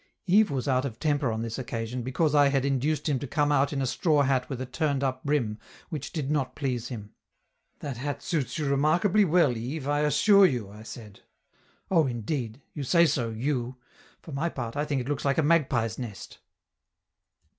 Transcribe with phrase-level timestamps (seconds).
[0.25, 3.51] Yves was out of temper on this occasion, because I had induced him to come
[3.51, 7.13] out in a straw hat with a turned up brim, which did not please him.
[7.81, 11.19] "That hat suits you remarkably well, Yves, I assure you," I said.
[11.91, 12.63] "Oh, indeed!
[12.73, 13.75] You say so, you.
[14.23, 16.39] For my part, I think it looks like a magpie's nest!"